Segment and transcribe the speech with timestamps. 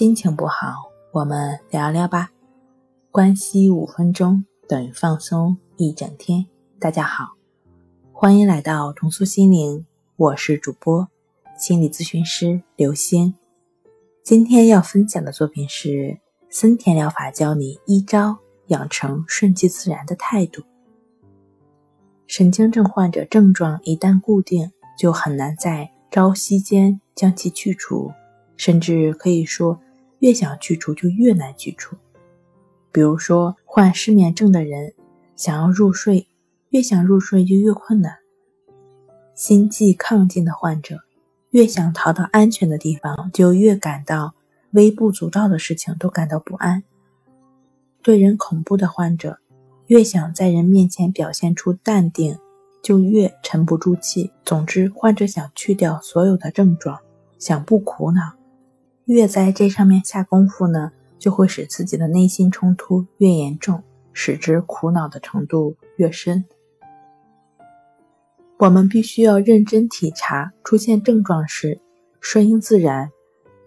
[0.00, 0.76] 心情不好，
[1.12, 2.30] 我们聊聊吧。
[3.10, 6.46] 关系五分钟等于放松一整天。
[6.78, 7.34] 大家好，
[8.10, 9.84] 欢迎来到重塑心灵，
[10.16, 11.06] 我是主播
[11.58, 13.34] 心理咨询师刘星。
[14.22, 18.38] 今天要分享的作品是森田疗法教你一招
[18.68, 20.62] 养成顺其自然的态度。
[22.26, 28.10] 神经症患者症状一旦固定，就很难在朝夕间将其去除。
[28.56, 29.80] 甚至可以说，
[30.20, 31.96] 越想去除就越难去除。
[32.92, 34.94] 比如说，患失眠症的人
[35.36, 36.26] 想要入睡，
[36.70, 38.14] 越想入睡就越困难；
[39.34, 40.98] 心悸亢进的患者，
[41.50, 44.34] 越想逃到安全的地方，就越感到
[44.72, 46.82] 微不足道的事情都感到不安；
[48.02, 49.38] 对人恐怖的患者，
[49.86, 52.36] 越想在人面前表现出淡定，
[52.82, 54.32] 就越沉不住气。
[54.44, 56.98] 总之，患者想去掉所有的症状，
[57.38, 58.39] 想不苦恼。
[59.12, 66.44] 越在这上面下功夫呢，就会使自己的内心冲突越严重，使之苦恼的程度越深。
[68.58, 71.80] 我们必须要认真体察，出现症状时
[72.20, 73.10] 顺应自然，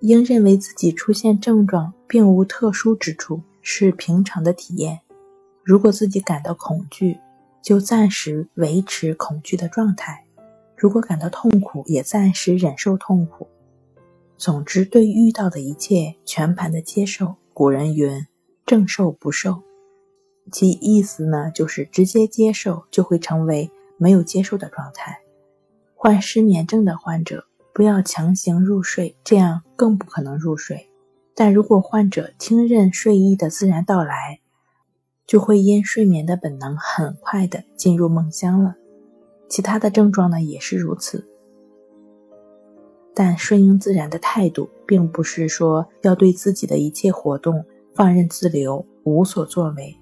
[0.00, 5.00] 应认为自己出现症状并无特殊之处，是平常的体验。
[5.64, 7.18] 如果自己感到恐惧，
[7.62, 10.16] 就暂时维持恐惧的状态；
[10.76, 13.48] 如果感到痛苦，也暂时忍受痛苦。
[14.40, 17.34] 总之，对遇到的一切全盘的接受。
[17.52, 18.26] 古人云
[18.64, 19.60] ：“正受不受”，
[20.50, 25.20] 其意思呢，就是直接接受就会成为没有接受的状态。
[25.94, 30.88] 患失眠症的患者不要强行入睡，这样更不可能入睡。
[31.34, 34.40] 但如果患者听任睡意的自然到来，
[35.26, 38.74] 就会因睡眠的本能很快的进入梦乡了。
[39.50, 41.26] 其他的症状呢，也是如此。
[43.20, 47.62] 但顺应自然的态度，并不是说要对自己的一切活动
[47.94, 49.94] 放任自流、无所作为，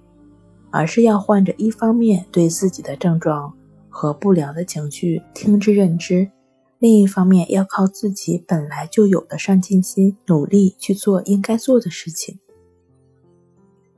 [0.71, 3.53] 而是要患者一方面对自己的症状
[3.89, 6.31] 和不良的情绪听之任之，
[6.79, 12.39] 另一方面要靠自己本来就有的上进心，努力去做应该做的事情。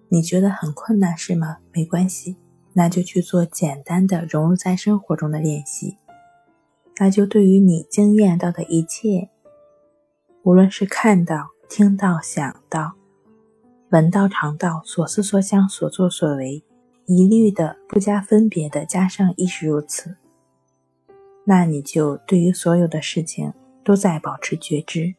[0.08, 1.58] 你觉得很困难是吗？
[1.74, 2.36] 没关系，
[2.72, 5.98] 那就去做简单的融入在生活中的练习。
[7.02, 9.30] 那就对于你经验到的一切，
[10.42, 12.92] 无论是看到、听到、想到、
[13.88, 16.62] 闻到、尝到、所思所想、所作所为，
[17.06, 20.14] 一律的不加分别的加上亦是如此。
[21.44, 23.50] 那你就对于所有的事情
[23.82, 25.14] 都在保持觉知，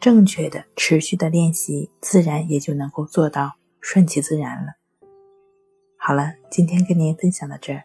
[0.00, 4.72] 正确的、持续的练习，自然也就能够做到顺其自然了。
[5.98, 7.84] 好了，今天跟您分享到这儿。